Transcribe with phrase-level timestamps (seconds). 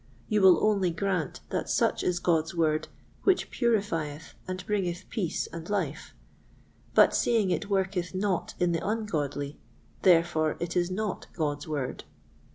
[0.27, 2.87] You will only grant that such is God's Word
[3.21, 6.15] which purifieth and bringeth peace and life;
[6.95, 9.59] but seeing it worketh not in the ungodly,
[10.01, 12.05] therefore it is not God's Word.